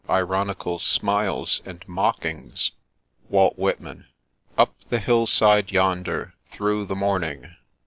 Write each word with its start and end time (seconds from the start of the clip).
ironical 0.09 0.79
smiles 0.79 1.61
and 1.63 1.87
mockings." 1.87 2.71
—Walt 3.29 3.55
Whitman. 3.55 4.07
Up 4.57 4.73
the 4.89 4.97
hillside 4.97 5.71
yonder, 5.71 6.33
through 6.51 6.85
the 6.85 6.95
morning." 6.95 7.55